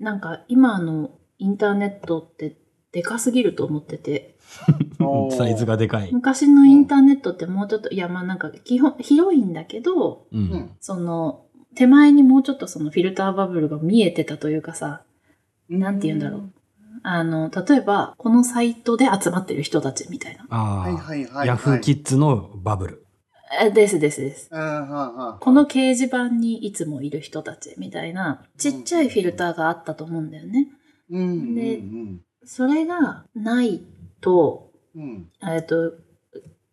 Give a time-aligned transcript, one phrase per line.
[0.00, 2.56] なんか今のインターネットって
[2.92, 4.36] でかすぎると思ってて、
[5.36, 6.10] サイズがでかい。
[6.12, 10.36] 昔のインターネットってもうちょっと、いやまあなんか基本広いんだけど、う。
[10.36, 10.70] うんん。
[10.80, 11.44] その
[11.76, 15.02] 手前にもうちょっとそのフィルターバブルが見えてたというかさ、
[15.68, 16.50] なんて言うんだろう。
[17.02, 20.44] あの、例えば、このサイトで集まってる人たちみたいな。
[20.48, 21.42] はいあはいはいはい。
[21.44, 23.06] あ、ヤフーキッズのバブル。
[23.52, 24.48] えですですです。
[24.48, 30.68] この掲示板にいつもいる人たちみたいな、ちっちゃいフィルターがあったと思うんだよね。
[31.10, 33.82] うんでうんそれがない
[34.20, 35.28] と、うん。
[35.42, 35.92] えっと、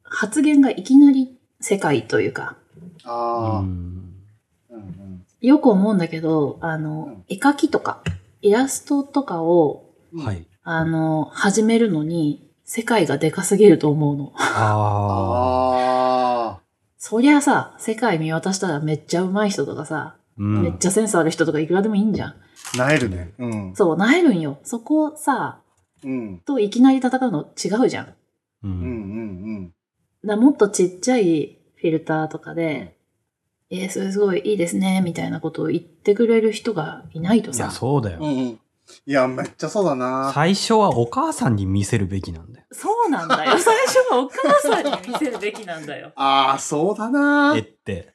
[0.04, 2.58] 発言がいきなり世界というか、
[3.06, 3.62] うああ。
[3.62, 3.66] ん。
[4.70, 8.02] うんうんよく思うんだけど、あうんの、絵描きとか、
[8.42, 10.34] イラストとかを、うんは。
[10.34, 10.46] い。
[10.64, 14.34] あの、始めるのに、世界がでかすぎると思うの。
[14.36, 15.97] ああ。
[16.98, 22.36] そりゃさ、世界見渡したらめっちゃ上手い人とかさ、うんめっちゃセンスある人とかいくらでもいいんじゃん。
[22.78, 23.34] なえるね。
[23.40, 23.76] うん。
[23.76, 24.60] そう、なえるんよ。
[24.64, 25.62] そこさ、
[26.04, 26.40] うん。
[26.40, 28.06] といきなり戦うの違うじゃん。
[28.06, 28.18] だか
[28.64, 28.68] う。
[28.68, 29.74] うんうんん
[30.24, 32.98] らもっとちっちゃいフィルターとかで、
[33.70, 37.72] えー、それすごいいいですね、みたいなことを言ってくれる人がいないといや、さ。
[37.72, 38.20] そうだよ。
[38.22, 38.26] うん。
[38.26, 38.60] うんうん。
[39.06, 40.32] いや、めっちゃそうだな。
[40.34, 42.66] 最初はお母さんに見せるべきなんだよ。
[42.72, 43.58] そうなんだよ。
[43.60, 46.12] 最初はお母さんに見せるべきなんだよ。
[46.18, 47.60] ああ、そうだな絵。
[47.60, 48.14] って。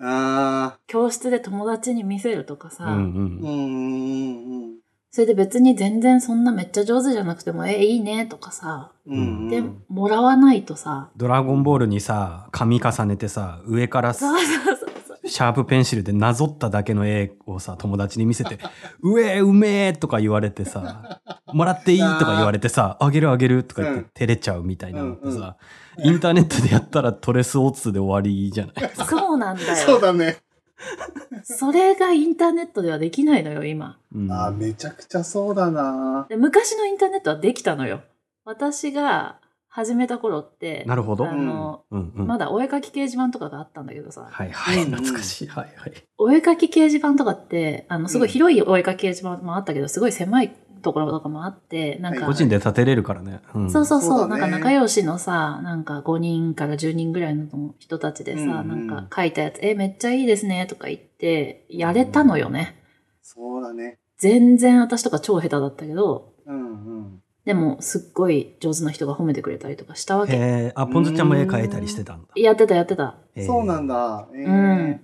[0.00, 0.78] ああ。
[0.86, 2.96] 教室で友達に見せるとかさ、うんう。
[2.96, 4.82] うんんうんうん
[5.14, 9.48] それで別に全然そんなめっちゃ上手じゃなくても、えー、いいねとかさ、うんうん。
[9.50, 14.91] で、もらわないとさ、ドラゴンボールにさ、紙重ねてさ、上からそうそうそう。
[15.32, 18.58] シャープペンシルでなぞっただけの絵をさ、友達に見せて、
[19.02, 25.56] うえうめえとか言われてさ、もらっていいとか言われてさ、あげるあげるとか言っうんて照れちゃうみたいなのってうんさ、
[26.04, 29.76] インターネットでやったらトレスオーツで終わりじゃない そうなんだよ。
[29.76, 30.36] そうだね。
[31.44, 33.98] それがインターネットではできないのよ、今。
[34.14, 36.26] うんああ、めちゃくちゃそうだな。
[36.28, 38.00] で昔のインターネットはできたのよ。
[38.44, 39.36] 私が
[39.74, 42.26] 始めた頃って、なるほどあの、うんうん。
[42.26, 45.48] まだお絵描き掲示板とかがあったんだけどさ、はいはい、うん懐かしい。
[45.48, 45.92] はいはい。
[46.18, 53.40] お絵描き掲示板とかって、あの、すごい広いお絵描き掲示板もあったけど、すごい狭いところとかもあって、なんか、はい個人で立てれるからね。
[53.54, 62.76] うんそうそうそう、そうだねなんか仲良しのさ、なんか5人から10人ぐらいの人たちでさ、うんうんなんか書いたやつ、え、めっちゃいいですね、とか言って、やれたのよね。
[63.22, 64.00] そうだね。
[64.18, 67.21] 全然私とか超下手だったけど、うんうん。
[67.44, 70.34] でもすっごい上手な人が褒めてくれたりとかしたわけ。
[70.34, 72.28] へえ、あ、ポンズちゃんも絵描いたりしてたんだ。
[72.36, 73.16] やってたやってた。
[73.34, 74.28] へーそうなんだ。
[74.34, 74.50] えうー
[74.94, 75.00] ん。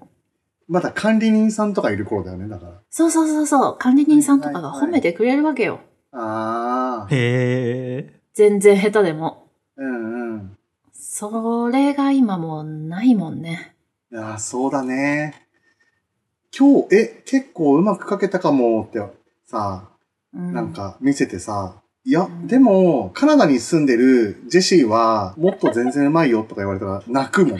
[0.68, 2.80] まだ管理人さんとかいる頃だよね、だから。
[2.90, 5.80] そうそうそうそう、管理人さんとかが褒めてくれるわけよ。
[6.12, 7.14] ああ。
[7.14, 8.20] へえ。
[8.34, 9.48] 全然下手でも。
[9.76, 10.58] うんうん。
[10.92, 13.74] それが今もうないもんね。
[14.12, 15.48] いやー、そうだね。
[16.56, 19.00] 今日、え、結構うまく描けたかもって
[19.46, 19.88] さ、
[20.32, 27.58] うん、なんか見せてさ、いや、うんでも、カナダに住んでるジェシーは、もっと全然うまいよとか言われたら 泣くも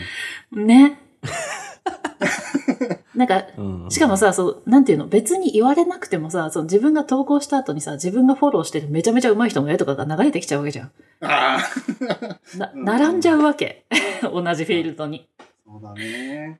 [0.51, 0.65] ん。
[0.65, 0.99] ね。
[3.13, 10.91] なんか、うんしかもさ、そう、なんていうの、別に言われなくてもさ、その自分が投稿した後にさ、自分がフォローしてるめちゃめちゃ上手い人の絵とかが流れてきちゃうわけじゃん。
[11.21, 12.57] ああ。
[12.57, 13.85] な、うん並んじゃうわけ。
[14.23, 15.27] 同じフィールドに。
[15.63, 16.59] そうだね。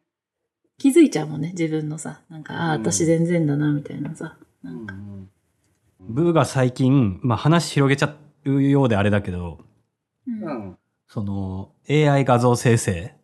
[0.77, 2.21] 気づいちゃうもんね、自分のさ。
[2.29, 4.37] なんか、ああ、うん私全然だな、みたいなさ。
[4.61, 5.27] なうんか、ん
[5.99, 8.15] ブーが最近、まあ話広げちゃ
[8.45, 9.59] うようであれだけど、
[10.27, 10.49] うんうん。
[10.49, 10.77] うん。
[11.07, 13.15] その AI 画像生成、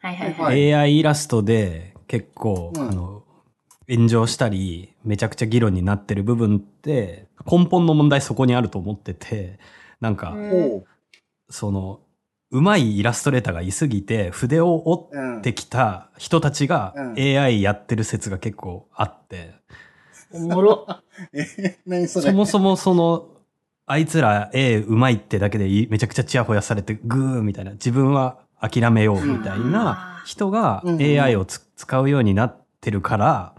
[0.00, 0.74] はいはいははいい。
[0.74, 3.22] AI イラストで結構、うんあの、
[3.88, 9.58] 炎上したり、めちゃくちゃ議論になってる部分って、根本の問題そこにあると思ってて、
[10.00, 10.36] なんか。
[11.48, 12.00] その、
[12.52, 19.54] うまいイラストレーターがいすぎて、筆を折うんってきた人たちがうん AI やってる説が結構あって、
[20.32, 20.86] おもろ。
[21.32, 23.28] え、何それそもそもその、
[23.86, 33.54] あいつら絵うまいってだけでいめちゃくちゃチヤホヤされてグーみたいな、自分は諦めようみたいな人がうん AI をつ使うようになってるから、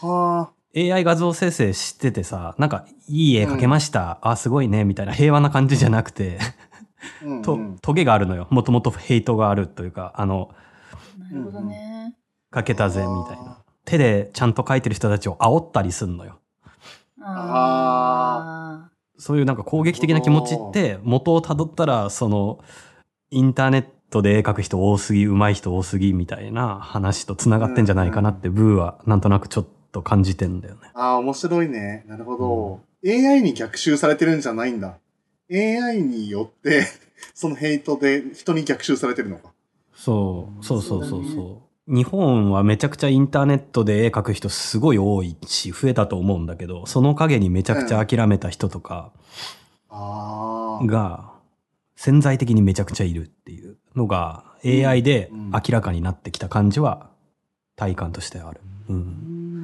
[0.00, 6.68] は AI 画像生成しててさ、なんかいい絵描けました、あ、すごいね、みたいな平和な感じじゃなくて、あ。
[7.24, 8.48] うんとうん、トゲがあるのよ。
[8.50, 10.50] もともとヘイトがあるというか、あの、
[11.18, 12.14] なるほどね。
[12.52, 13.58] 描けたぜ、みたいな。
[13.88, 16.38] 手でちゃんと描いてる人たちを煽ったりすんのよ。
[17.20, 22.60] あそういうなんか攻撃的な気持ちって元をたどったらその
[23.30, 30.90] インターネットで絵描く人多すぎ上手い人多すぎみたいな話とつながってんじゃないかなってブーはなんとなくちょっと感じてんだよね。
[30.92, 32.04] ああ、面白いね。
[32.06, 32.80] なるほど。
[33.06, 34.98] AI に逆襲されてるんじゃないんだ。
[35.50, 36.84] AI によって、
[37.34, 39.52] そのヘイトで人に逆襲されてるのか。
[39.94, 41.67] そうそうそうそうそうだそう。
[41.88, 49.10] 日本はめちゃくちゃインターネットで絵描く人すごい多いし、増えたと思うんだけど、その陰にめちゃくちゃ諦めた人とか
[49.88, 50.86] ああ。
[50.86, 51.32] が
[51.96, 57.10] 潜在的にめちゃくちゃいるっていうのが AI で明らかになってきた感じは
[57.74, 58.60] 体感としてある。
[58.90, 58.92] う。
[58.92, 59.00] うん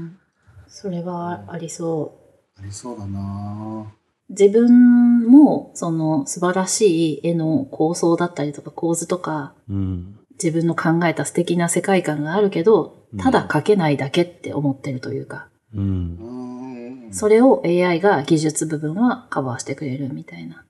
[0.06, 0.18] ん。
[0.66, 2.18] それはありそ
[2.56, 2.60] う。
[2.60, 3.92] ありそうだな
[4.30, 10.18] 自分も、その素晴らしい絵の構想だったりとか構図とか、うん。
[10.42, 15.80] 自分の考えた素敵な世界観があるけど、ただ描けないだけって思ってるというか、う。
[15.80, 17.12] うんん。
[17.12, 20.64] それを AI が技術部分はカバーしてくれるみたいな。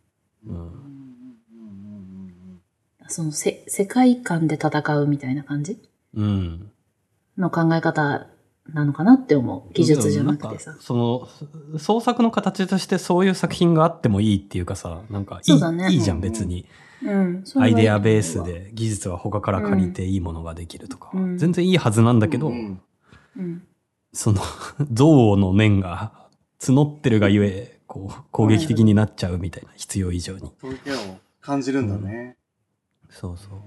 [0.46, 0.56] うん。
[0.56, 0.84] うん
[3.06, 5.78] そのせ世界観で戦うみたいな感じ？
[6.14, 6.70] うん。
[7.36, 8.26] の考え方
[8.72, 9.72] なのかなって思う。
[9.74, 10.76] 技術じゃなくてさ。
[10.80, 11.28] そ
[11.72, 16.66] の創作の形としてそういう作品があってもいいっていうかさ、なんかいい,、ねいいじゃん別に。
[17.04, 17.42] うん。
[17.44, 18.42] そアイデアベース。
[18.42, 22.80] で技術は他から借りていいものができるとか、うん全然いいはずなんだけど、うん
[23.36, 23.62] うん。
[24.12, 24.40] その
[24.90, 26.28] 憎悪の念が
[26.60, 30.52] 募ってるがゆえ、こう攻撃的になっちゃうみたいな、必要以上に。
[30.60, 30.96] そういう手を
[31.40, 32.36] 感じるんだね。
[33.10, 33.58] そうそう。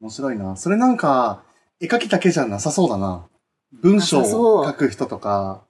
[0.00, 0.56] 面白いな。
[0.56, 1.42] それなんか、
[1.80, 3.26] 絵描きだけじゃなさそうだな。
[3.72, 5.64] 文章を書く人とか、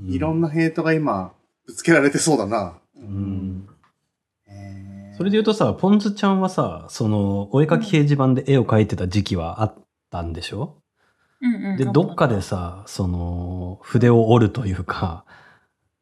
[0.00, 0.48] いろんな。
[0.48, 1.32] なヘイトが今、
[1.66, 2.78] ぶつけられてそうだな。
[2.96, 3.68] ううん。
[5.20, 9.74] それで言うとさ、ポンズちゃんはさ、その、お絵描き掲示板で絵を描いてた時期はあっ
[10.10, 10.80] たんでしょ、
[11.42, 11.76] うんうん。
[11.76, 15.26] で、どっかでさ、その、筆を折るというか、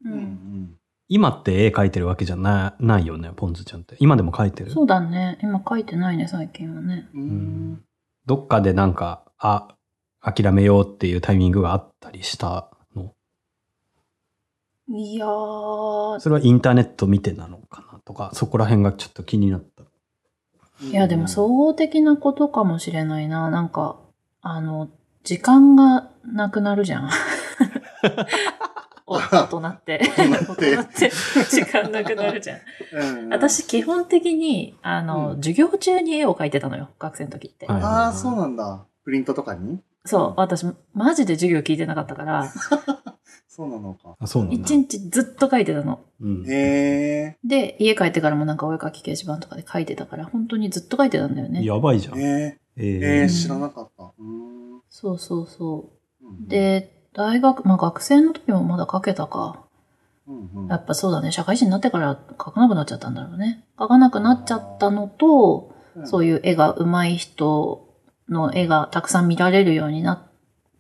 [0.05, 0.09] う。
[0.09, 0.75] うんん
[1.09, 3.97] 今って絵描いてるわけじゃなないよね、ポンズちゃんって。
[3.99, 4.71] 今でも描いてる？
[4.71, 5.37] そうだね。
[5.43, 7.09] 今書いてないね、最近はね。
[7.13, 7.83] うん。
[8.25, 9.75] どっかでなんか、あ、
[10.23, 13.15] 諦めようっていうタイミングがあったりしたの？
[14.97, 17.88] いやー、それはインターネット見てなのかな？
[18.09, 19.85] とか、そこら辺がちょっと気になった。
[20.83, 23.51] いやでも総合的なことかもしれないな。
[23.51, 23.97] なんか、
[24.41, 24.89] あの、
[25.25, 27.11] 時間がなくなるじゃん。
[29.07, 30.01] お大人って。
[30.17, 31.11] 大人って大人って
[31.51, 32.59] 時間なくなるじゃん。
[32.93, 36.89] うん、私基本的に、あの、うん授業中に絵を描いてたのよ。
[36.99, 37.67] 学生の時って。
[37.67, 38.87] はいああ、そうなんだ。
[39.05, 39.81] プリントとかに？
[40.07, 40.35] そう。
[40.37, 40.65] 私、
[40.95, 42.51] マジで授業聞いてなかったから、
[43.59, 44.15] そうなのか。
[44.21, 44.77] あ、そうなんだ一。
[44.77, 45.99] 日ずっと描いてたの。
[46.21, 51.63] うんへで、家帰ってからもなんかお絵描き掲示板とかで描いてたから、本当にずっと描いてたんだよね。
[51.63, 51.65] え。
[51.65, 52.21] やばいじゃん。
[52.21, 52.59] へえ。
[52.77, 54.05] ええー、ー知らなかった。
[54.05, 55.91] うーんそうそうそ
[56.23, 56.25] う。
[56.25, 59.65] うん、で、大学、まあ学生の時もまだ描けたか。
[60.29, 63.65] うんうん、やっぱそうだね、社会人になってから描かなくなっちゃったんだろうね。
[63.77, 66.35] 描かなくなっちゃったのと、そういう。
[66.35, 67.89] いう絵が上手い人
[68.29, 70.28] の絵がたくさん見られるようになっ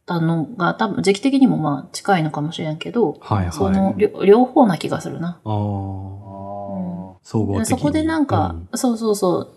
[0.08, 3.52] たのが、多分時期的にもまあ近いのかもしれんけど、はいはい。
[3.52, 5.40] その両両方な気がするな。
[5.44, 7.66] ああ、あー総合的に。
[7.66, 9.48] そこでなんか、そうそうそう、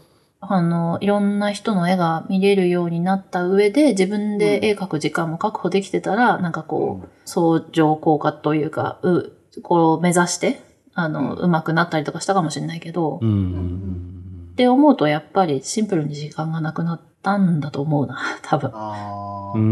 [0.42, 9.31] あの、いろんな人の絵が見れるようになった上で、自分で絵描く時間も確保できてたら、なんかこう、相乗効果というか、う、
[9.63, 10.62] こう目指して、
[10.94, 13.27] あの、うん上手くなったりとかしたかもしれないけど、うん。
[13.27, 14.12] うんうん
[14.51, 18.71] って思うとやっぱりシンプルに時間がなくなったんだと思うな、 多分。
[18.73, 19.63] あーうん。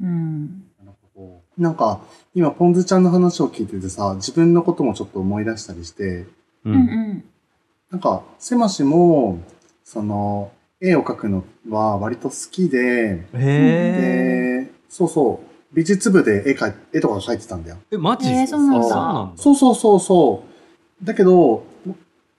[0.00, 0.06] うーん。
[0.06, 0.46] うん。
[0.84, 2.00] なるほどなんか、
[2.34, 6.28] 今、ポンズちゃんの話を聞いててさ、自分のこともちょっと思い出したりして、う。
[6.66, 7.24] うんん
[7.90, 9.38] なんか、せましも、
[9.84, 10.50] その、
[10.80, 14.64] 絵を描くのは割と好きで、へえ。
[14.66, 17.78] で、そうそう、美術部で絵描い絵とか描いてたんだよ。
[17.90, 19.42] え、マジえーそうなんだそうなんだ。
[19.42, 20.44] そうそうそうそ
[21.02, 21.04] う。
[21.06, 21.64] だけど、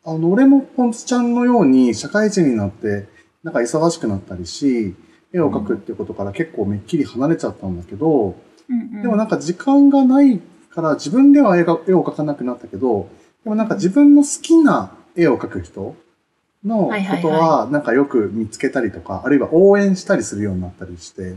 [0.04, 3.08] あの、俺もポンズちゃんのように社会人になって、
[3.46, 4.96] なんか忙しくなったりし、
[5.32, 8.36] 絵を描くっていうことから結構めっきり離れちゃったんだけど、
[8.68, 9.04] うん。
[9.04, 13.08] でもなんか時間がないから自分では絵が絵を描かなくなったけど、
[13.44, 15.96] でもなんか自分の好きな絵を描く人
[16.66, 21.36] のことはなんかよく見つけたりとか、あるいは応援したりするようになったりして、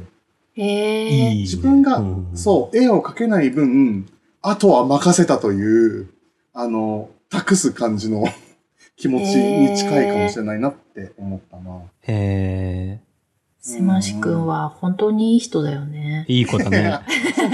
[0.55, 1.09] へえ。
[1.11, 1.35] いいね。
[1.43, 4.07] 自分がうんそう、絵を描けない分、
[4.41, 6.09] あとは任せたという、
[6.55, 8.25] あの、託す感じの
[8.99, 11.83] 気持ちに近いかもしれないなって思ったな。
[12.02, 13.00] へえ。
[13.61, 16.25] せましくんは本当にいい人だよね。
[16.28, 17.00] いい子だね。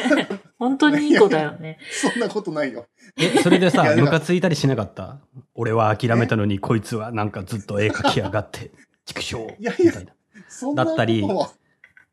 [0.58, 1.78] 本当にいい子だよね。
[1.90, 2.86] そんなことないよ。
[3.18, 5.18] え、それでさムカついたりしなかった？
[5.54, 8.70] 俺は諦めたのに、こいつはなんかずっと絵描きやがって、
[9.04, 10.12] 畜生いやいやみたいな。
[10.48, 11.26] そんなことはだったり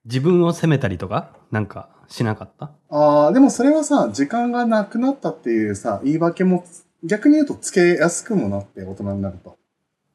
[0.05, 2.71] 自分を責めたりとかなんかしなかった？
[2.89, 6.65] ああ、でもそれはさ、時間がなくなったっていうさ、言い訳も、
[7.03, 9.57] 逆に言うとつけやすくもなって、大人になると。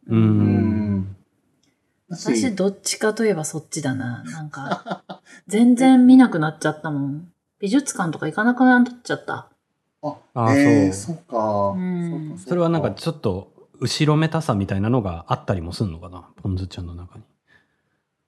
[0.09, 0.17] う。
[0.17, 1.17] うん
[2.09, 4.23] 私どっちかといえばそっちだな。
[4.25, 5.05] なんか、
[5.49, 7.33] 全然見なくなっちゃったもん。
[7.59, 9.49] 美術館とか行かなくなっちゃった。
[10.03, 11.71] あ、あえー、そそうか。
[11.71, 16.29] うんそうかうかそれはなんかちょっと後ろめたさみたいなのがあったりもすんのかな？
[16.37, 17.25] ポンズちゃんの中に。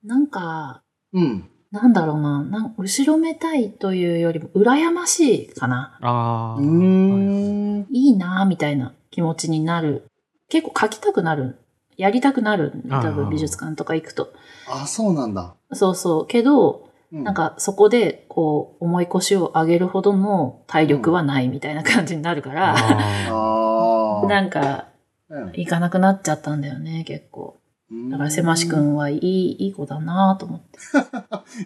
[0.03, 0.81] なんか、
[1.13, 1.49] うん。
[1.71, 5.97] なんだろうな、なん後ろめたいというよりも、羨ましいかな。
[6.01, 6.59] ああ。
[6.59, 7.87] うーん。
[7.91, 10.07] いいなみたいな気持ちになる。
[10.49, 11.59] 結構書きたくなる。
[11.95, 12.73] やりたくなる。
[12.89, 14.33] 多分美術館とか行くと。
[14.67, 15.55] あ、そうなんだ。
[15.73, 16.27] そうそう。
[16.27, 24.27] けど、うんなん、かそこで、こう、重い腰を上げるほどの体力はないみたいな感じになるから、あああ。
[24.27, 24.85] なんか、
[25.29, 27.57] うん行かなくなっちゃったんだよね、結構。
[27.91, 28.77] だから、せましく。
[28.77, 30.79] んはいい、いい子だなと思って。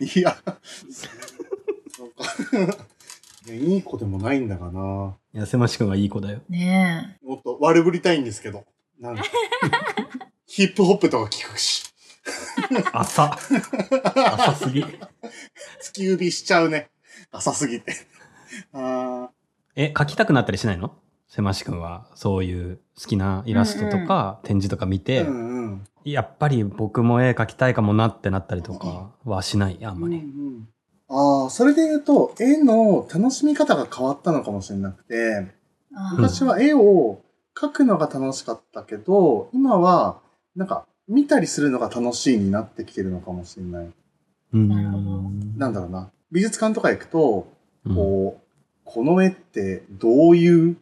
[0.20, 0.38] いや、
[1.92, 2.88] そうか。
[3.46, 5.18] いやいい子でもないんだがな。
[5.34, 6.40] いや、せましくんはいい子だよ。
[6.48, 8.64] ねもっと悪ぶりたいんですけど。
[9.00, 9.24] なんか
[10.48, 11.84] ヒップホップとか聞くし。
[12.94, 13.38] 浅。
[14.16, 14.82] 浅すぎ。
[14.82, 14.96] 突
[15.94, 16.90] き指しちゃうね。
[17.32, 17.94] 浅すぎて。
[18.72, 19.30] あ
[19.76, 20.96] え、描きたくなったりしないの？
[21.28, 25.00] せましくんは、そういう好きなイラストとか、展示とか見あ。
[25.00, 25.84] て、うんうん。
[26.06, 30.18] やっぱり僕も絵描きたいかもなってなったりとかはしない、あんまり。
[30.18, 30.26] うんう
[30.60, 30.68] ん。
[31.10, 35.52] ああ、それで言うと、絵の楽しみ方が変わったのかもしれなくて、
[36.14, 37.22] 昔は絵を
[37.56, 40.20] 描くのが楽しかったけど、今は、
[40.56, 43.94] なんか、見たりするのが楽しいになってきてるのかもしれない。
[44.54, 45.58] うん。
[45.58, 46.12] なんだろうな。
[46.32, 47.48] 美術館とか行くと、
[47.86, 47.96] うん。
[47.96, 48.44] こう、
[48.86, 50.78] この絵ってどういう、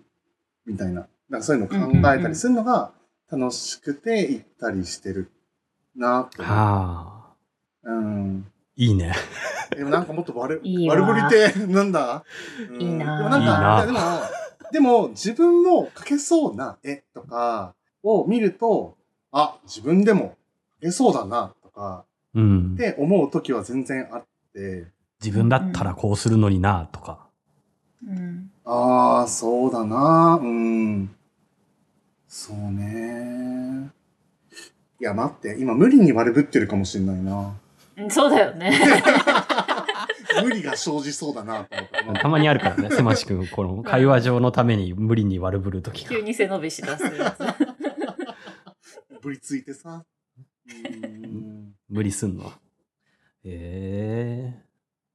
[0.66, 2.92] みたいな、なんかそういうのを考えたりするのが
[3.32, 5.32] 楽しくて行ったりしてる
[5.96, 6.42] なって。
[6.42, 7.34] は
[7.84, 7.90] あ。
[7.90, 8.52] うん。
[8.76, 9.14] いいね。
[9.70, 12.26] でもなんかもっと悪、 いいわ悪ぶりって、なんだ、
[12.70, 14.00] うんいいなでもなんか、いいなでも、
[14.74, 17.74] でも自分も描けそうな絵とか
[18.04, 18.98] を見ると、
[19.32, 20.36] あ、自分でも
[20.82, 22.78] 描けそうだな、とか、うんっ。
[22.78, 24.88] て思う時は全然あって、
[25.24, 27.28] 自分だったらこうするのにな、とか。
[28.06, 28.52] うん。
[28.66, 30.40] ああ、そうだな。
[30.42, 31.16] うん。
[32.44, 33.92] そうね。
[35.00, 35.58] いや、待って。
[35.60, 37.56] 今、無理に悪ぶってるかもしれないな。
[37.98, 38.72] うんそうだよね。
[40.44, 46.22] 無理が生じそうだな、と思ったまにあるからね、せましくん、この会話上のために無理に悪ぶるときが急。
[46.22, 47.44] に背伸びしだすやつ。
[49.22, 50.04] ぶりついてさ。
[50.68, 51.76] うん。
[51.90, 52.52] 無理すんの。
[53.44, 54.60] ええ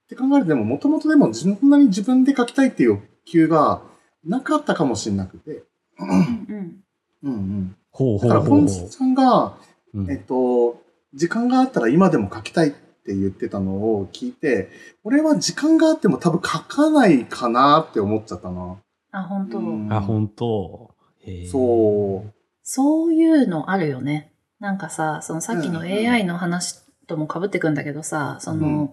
[0.05, 3.83] って考えると、でも、もともとでも、そんなに自分で書きたいっていう欲求が
[4.25, 5.65] なかったかもしれなくて。
[5.99, 6.86] うんうん。
[7.23, 7.77] うんうん。
[7.91, 9.59] ほうほだから、ポンうほうほさんが、
[9.95, 10.13] う。
[10.13, 10.83] えっと、
[11.15, 14.71] 時間があったら今でも書きたいって言ってたのを聞いて、
[15.05, 18.77] 俺は時間があっても多分書かないかなって思っちゃったな。
[19.13, 20.95] あ、本当、うんあ、本当。
[21.21, 22.35] へえそう。
[22.63, 24.33] そういうのあるよね。
[24.61, 28.91] なんかさ、そのさっきのうん AI の話とも被ってくんだけどさ、その、うん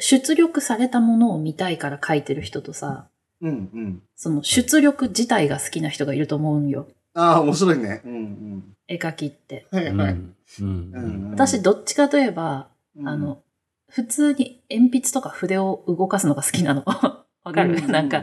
[0.00, 3.08] 出力されたものを見たいから書いてる人とさ、
[3.42, 4.02] うんうん。
[4.16, 6.88] その出力自体が好きな人がいると思うんよ。
[7.14, 8.02] ああ、面白いね。
[8.04, 8.64] うんうん。
[8.88, 9.66] 絵描きって。
[9.72, 9.78] うん。
[9.78, 10.12] はいはい。
[10.12, 10.92] うん。
[10.94, 13.42] うん私、どっちかといえば、うんあ、の、
[13.88, 16.84] 普通に鉛筆とか筆を動かすのが好きなの。
[17.42, 18.22] わかる、うんなんか。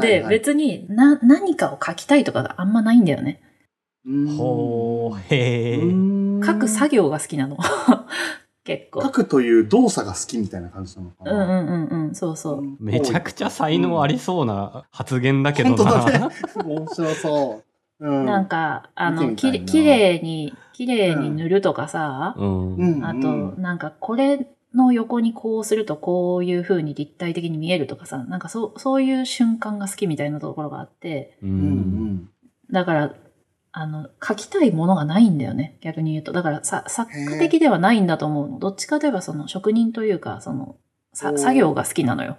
[0.00, 3.40] で、はい、別にな、何かを書きたいとかがあんまないんだよね。
[4.04, 5.76] うんほう、へえ。
[5.76, 7.56] うん書く作業が好きなの。
[8.64, 9.02] 結構。
[9.02, 11.32] 書くという動作が好きみたいな感じなのかな。
[11.32, 12.62] うんうんうんうん、そうそう。
[12.62, 16.04] んめちゃくちゃ才能ありそうな発言だけど本当な。
[16.04, 16.34] だね。
[16.64, 17.67] 面白そう。
[18.00, 18.26] うん。
[18.26, 32.30] なんか、あの、きれきれいに、きれいに塗るとかさ、あと、なんか、これの横にこうするとこういう風に立体的に見えるとかさ、なんかそう、そういう瞬間が好きみたいなところがあって、ううんん。
[32.70, 33.14] だから、
[33.72, 36.32] あの、書きたいものがないんだよね、逆に言うと。
[36.32, 38.58] だからさ、作家的ではないんだと思うの。
[38.58, 40.76] どっちかといえば、その、職人というか、その、
[41.12, 42.36] 作業が好きなのよ。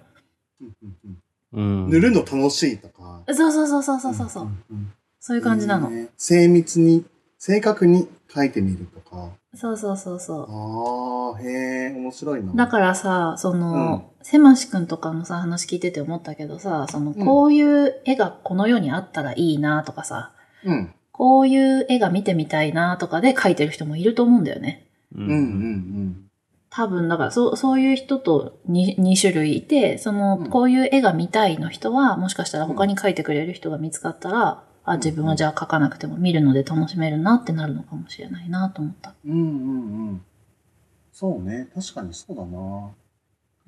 [0.60, 1.90] うんうんうんうん。
[1.90, 3.22] 塗るの楽しいとか。
[3.32, 4.44] そうそうそうそうそうそうそう。
[4.44, 5.90] んんそういう感じなの。
[5.90, 7.04] ね精密に、
[7.38, 9.30] 正確に書いてみるとか。
[9.54, 10.46] そうそうそうそう。
[10.48, 12.52] ああ、へえ、面白いな。
[12.54, 20.32] だからさ、その、せましくんとかのさ、話聞いてて思ったけどさ、その、うんこういう絵がこの世にあったらいいなとかさ、
[20.64, 20.94] うん。
[21.12, 24.86] こういう絵が見てみたいなとかで描いてる人もいると思うんだよね。
[25.14, 26.30] ううんうんうん。
[26.70, 39.14] 多分、だから、そう、そういう人と 2, 2種類いて、その、うんこういう絵が見たいの人は、もしかしたら他に描いてくれる人が見つかったら、あ、自分はじゃあ描かなくても見るので楽しめるなってなるのかもしれないなと思った。
[39.24, 40.22] うんうんうん。
[41.12, 41.68] そうね。
[41.74, 42.90] 確かにそうだな。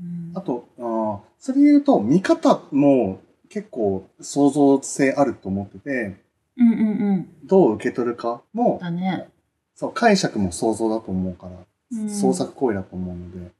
[0.00, 6.16] うんあと、あーそれで言うと、見方も結構創造性あると思ってて、
[6.56, 7.28] うんうんうん。
[7.46, 9.28] どう受け取るかも、だね。
[9.74, 13.52] そう、解釈も想像だと思うから、うん創作行為だと思うので、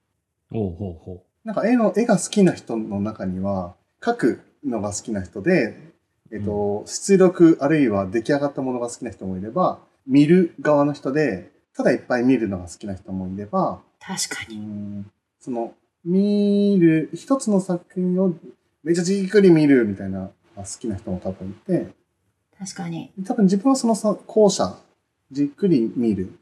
[0.50, 5.91] ほうほうほなんか絵の、絵が好きな人の中には、描くのが好きな人で、
[6.32, 14.56] えっと、出力あるいは出来上がったものが好きな人もいれば、見る側の人で、ただいっぱい見るのが好きな人もいれば、う確かに。
[14.56, 15.74] んその、
[16.04, 18.34] 見る、一つの作品を
[18.82, 21.88] めっちゃじっくり見るみたいな好きな人も多分いて、
[22.58, 23.12] 確かに。
[23.26, 24.76] 多分自分はそのさ後者、
[25.30, 26.32] じっくり見る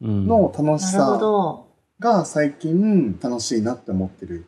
[0.00, 1.66] うんの楽しなるほさど。
[1.98, 4.46] が最近楽しいなって思ってる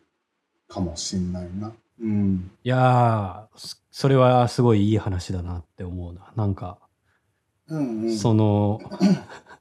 [0.67, 1.73] かもしんないな。
[1.99, 2.51] うん。
[2.63, 6.31] いやー、そそれはすごいいい話だなって思うな。
[6.35, 6.79] なんか、
[7.67, 8.17] うんうん。
[8.17, 8.79] その、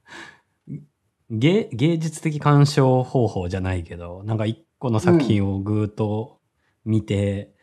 [1.31, 6.41] 芸芸術的鑑賞方法じゃないけど、なんか一個の作品をぐーっと
[6.85, 7.55] 見て、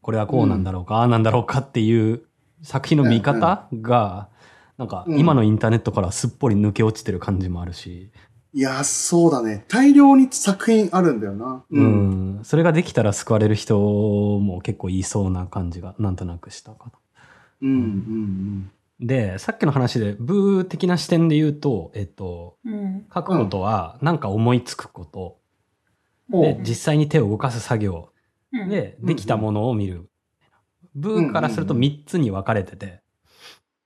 [0.00, 2.22] これはこうなんだろうか、ああなんだろうかっていう
[2.62, 4.30] 作品の見方が、
[4.78, 8.10] なんかうん今のインターネットからすっぽり抜け落ちてる感じもあるし、
[8.54, 9.64] いや、そうだね。
[9.68, 11.64] 大量に作品あるんだよな。
[11.70, 16.92] うん、それができたら救われる人も結構いそうな感じがなんとなくしたかな。
[17.62, 23.06] うんうんで、さっきの話で、ブー的な視点で言うと、えっと、うん。
[23.14, 25.38] 書くことは、なんか思いつくこと、
[26.32, 26.40] うん。
[26.40, 28.08] で、実際に手を動かす作業、
[28.52, 30.10] うん、で、できたものを見る。
[30.96, 33.00] ブーからすると3つに分かれてて、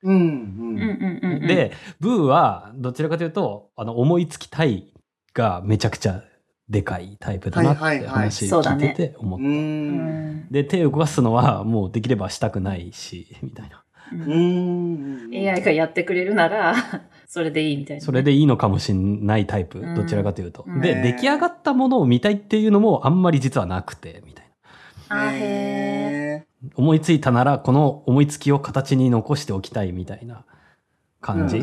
[0.03, 4.93] で、ブーは、どちらかというと、あの、思いつきたい
[5.35, 6.25] がめちゃくちゃ
[6.69, 9.45] でかいタイプだなってはいはいはい話聞いてて思った。
[9.45, 9.49] う。
[9.49, 10.49] うんん。
[10.51, 13.85] で、手を動かすのはもうできればしたくないし、 みたいな。
[14.13, 15.31] うん。
[15.33, 16.75] AI がやってくれるなら、
[17.29, 18.05] それでいいみたいなね。
[18.05, 20.65] それでいいのかもしんないタイプ、うんどちらかというと。
[20.67, 24.47] うんで、出来上がったものを見たいっていうのもあんまり実はなくて、みたい
[25.09, 25.29] な。
[25.29, 26.02] あへへ
[26.75, 30.45] 思いついたなら、この思いつきを形に残しておきたいみたいな
[31.21, 31.63] 感じ。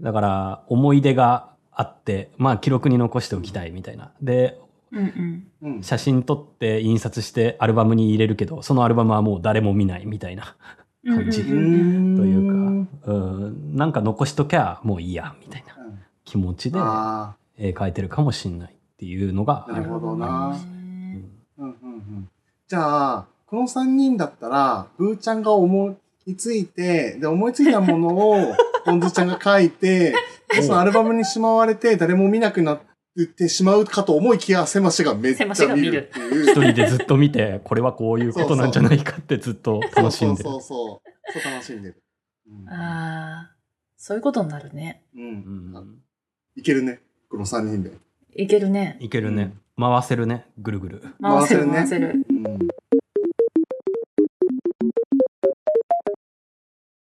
[0.00, 4.12] だから、思い出があって、まあ記録に残しておきたいみたいな。
[4.22, 4.66] で、ー。
[4.92, 5.82] うんうん。
[5.82, 10.56] 写真撮って印刷してアルバムに入れるけど、そのアルバムはもう誰も見ないみたいな
[11.04, 11.42] 感じ。
[11.42, 19.74] というか、うん、なんか残しときゃもういいや、みたいなうん気持ちであ絵描いてるかもしんないっていうのがある。
[19.74, 20.48] なるほどな。
[20.48, 22.28] うんうんうん。
[22.68, 30.14] じゃあ、この3人だったら、ブーちゃんが思いついて、で、思いついたものを、ポンズちゃんが書いて、
[30.52, 32.80] で そのアルバムにしまわれて、誰も見なくなっ
[33.36, 36.42] てしまうかと思いきや、セマシがめっちゃ見るっていう。
[36.50, 40.50] 一人でずっと見て、これはこういうことなんじゃないかってずっと楽しんでる。
[40.50, 41.40] そうそうそう。
[41.40, 42.02] そう楽しんでる。
[42.48, 43.56] うんああ、
[43.96, 45.02] そういうことになるね。
[45.14, 45.20] う。
[45.20, 45.26] うん
[45.72, 45.98] ん
[46.56, 47.00] いけるね。
[47.30, 47.92] この3人で。
[48.34, 48.96] いけるね。
[49.00, 49.54] いけるね。
[49.78, 50.46] 回せるね。
[50.58, 51.02] ぐるぐる。
[51.20, 52.26] 回せる回せ回せる。
[52.30, 52.58] うん。